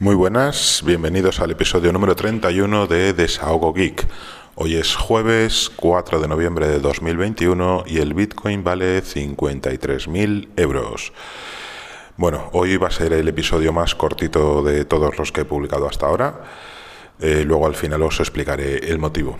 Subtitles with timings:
[0.00, 4.06] Muy buenas, bienvenidos al episodio número 31 de Desahogo Geek.
[4.54, 11.12] Hoy es jueves 4 de noviembre de 2021 y el Bitcoin vale 53.000 euros.
[12.16, 15.88] Bueno, hoy va a ser el episodio más cortito de todos los que he publicado
[15.88, 16.42] hasta ahora.
[17.18, 19.36] Eh, luego al final os explicaré el motivo.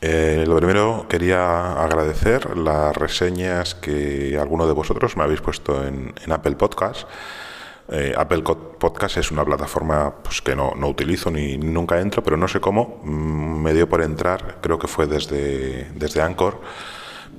[0.00, 6.12] Eh, lo primero, quería agradecer las reseñas que alguno de vosotros me habéis puesto en,
[6.20, 7.06] en Apple Podcast
[7.88, 12.36] eh, Apple Podcast es una plataforma pues, que no, no, utilizo ni nunca entro, pero
[12.36, 13.00] no sé cómo.
[13.04, 16.60] Mm, me dio por entrar, creo que fue desde, desde Anchor.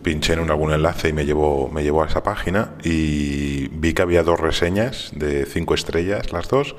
[0.03, 4.03] Pinché en algún enlace y me llevó, me llevó a esa página y vi que
[4.03, 6.75] había dos reseñas de cinco estrellas, las dos,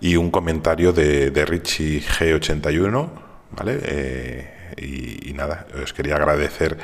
[0.00, 3.08] y un comentario de, de Richie G81,
[3.52, 3.78] ¿vale?
[3.84, 6.78] Eh, y, y, nada, os quería agradecer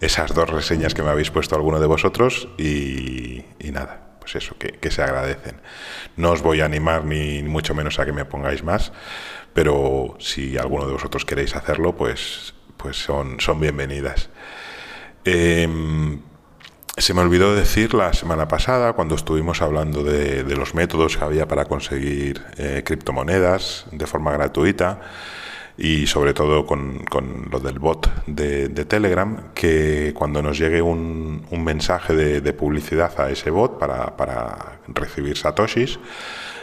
[0.00, 4.56] esas dos reseñas que me habéis puesto alguno de vosotros y, y nada, pues eso,
[4.58, 5.60] que, se agradecen.
[6.16, 8.92] No os voy a animar ni, mucho menos a que me pongáis más,
[9.54, 14.28] pero si alguno de vosotros queréis hacerlo, pues, pues son, son bienvenidas.
[15.24, 16.20] Em,
[16.96, 21.48] se me olvidó decir la semana pasada, cuando estuvimos hablando de, los métodos que había
[21.48, 25.00] para conseguir eh, criptomonedas de forma gratuita,
[25.78, 31.46] y sobre todo con, con lo del bot de, Telegram, que cuando nos llegue un,
[31.50, 36.00] un mensaje de, publicidad a ese bot para, para recibir satoshis,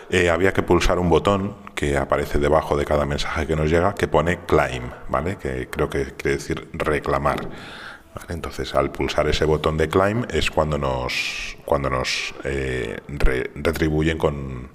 [0.09, 3.95] eh, había que pulsar un botón que aparece debajo de cada mensaje que nos llega
[3.95, 5.37] que pone claim, ¿vale?
[5.37, 7.47] Que creo que quiere decir reclamar.
[8.27, 14.69] Entonces, al pulsar ese botón de claim es cuando nos, cuando nos eh, retribuyen con,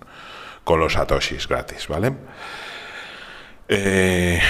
[0.65, 2.13] con los satoshis gratis, ¿vale?
[3.73, 4.41] Eh,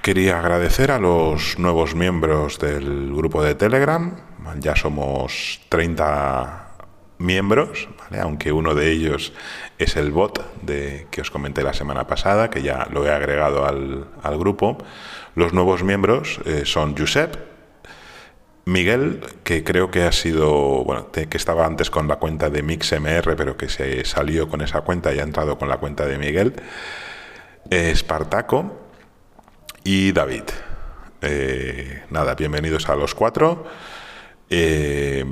[0.00, 4.16] quería agradecer a los nuevos miembros del grupo de Telegram.
[4.58, 6.76] Ya somos 30
[7.18, 9.34] miembros, aunque uno de ellos
[9.76, 13.66] es el bot de, que os comenté la semana pasada, que ya lo he agregado
[13.66, 14.78] al, grupo.
[15.34, 17.36] Los nuevos miembros eh, son Josep,
[18.64, 23.36] Miguel, que creo que ha sido, bueno, que estaba antes con la cuenta de MixMR,
[23.36, 26.54] pero que se salió con esa cuenta y ha entrado con la cuenta de Miguel.
[27.68, 28.78] Espartaco
[29.84, 30.44] y David.
[31.20, 33.64] Eh, nada, bienvenidos a los cuatro.
[34.48, 35.24] Eh,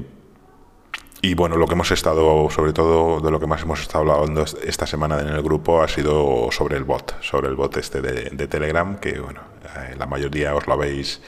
[1.20, 4.44] y bueno, lo que hemos estado, sobre todo de lo que más hemos estado hablando
[4.64, 8.46] esta semana en el grupo ha sido sobre el bot, sobre el bot este de,
[8.46, 9.40] Telegram, que bueno,
[9.76, 11.20] eh, la mayoría os lo habéis,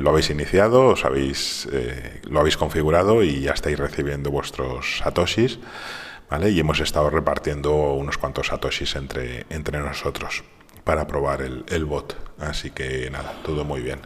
[0.00, 1.68] lo habéis iniciado, os habéis,
[2.24, 5.58] lo habéis configurado y ya estáis recibiendo vuestros satoshis.
[6.30, 10.42] Y hemos estado repartiendo unos cuantos satoshis entre, entre nosotros
[10.84, 12.16] para probar el, bot.
[12.38, 14.00] Así que nada, todo muy bien.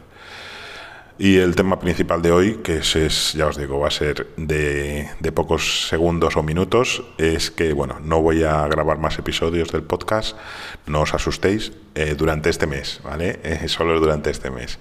[1.17, 5.07] Y el tema principal de hoy, que es, ya os digo, va a ser de,
[5.33, 10.35] pocos segundos o minutos, es que, bueno, no voy a grabar más episodios del podcast,
[10.87, 13.39] no os asustéis, eh, durante este mes, ¿vale?
[13.43, 14.79] Eh, solo durante este mes.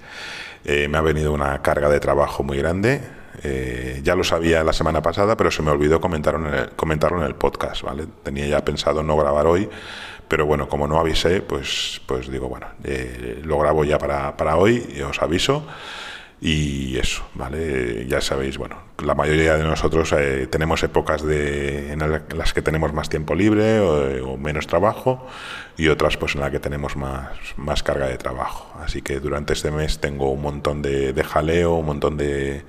[0.65, 3.03] Eh, me ha venido una carga de trabajo muy grande,
[3.43, 7.19] eh, ya lo sabía la semana pasada, pero se me olvidó comentarlo en el, comentarlo
[7.21, 8.07] en el podcast, ¿vale?
[8.23, 9.69] Tenía ya pensado no grabar hoy,
[10.29, 14.57] pero bueno, como no avisé, pues, pues digo, bueno, eh, lo grabo ya para, para
[14.57, 15.67] hoy, y os aviso.
[16.41, 18.07] Y eso, ¿vale?
[18.09, 22.01] Ya sabéis, bueno, la mayoría de nosotros eh, tenemos épocas de, en
[22.37, 25.27] las que tenemos más tiempo libre o, menos trabajo
[25.77, 28.75] y otras pues en las que tenemos más, más carga de trabajo.
[28.83, 32.65] Así que durante este mes tengo un montón de jaleo, un montón de,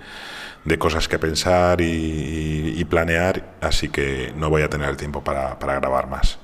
[0.66, 5.56] de cosas que pensar y, planear, así que no voy a tener el tiempo para,
[5.56, 6.40] grabar más.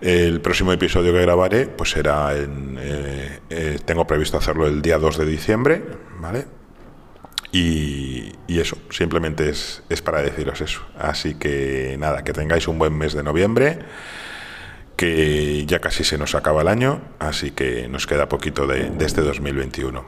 [0.00, 2.78] El próximo episodio que grabaré, pues será en.
[2.80, 5.82] Eh, eh, tengo previsto hacerlo el día 2 de diciembre,
[6.18, 6.46] ¿vale?
[7.52, 10.82] Y, eso, simplemente es, para deciros eso.
[10.98, 13.80] Así que nada, que tengáis un buen mes de noviembre,
[14.96, 19.20] que ya casi se nos acaba el año, así que nos queda poquito de, este
[19.20, 20.04] 2021.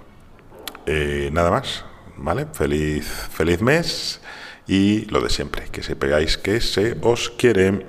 [0.86, 1.84] Eh, nada más,
[2.16, 2.46] ¿vale?
[2.52, 4.20] Feliz, feliz mes
[4.66, 7.86] y lo de siempre, que se pegáis que se os quiere.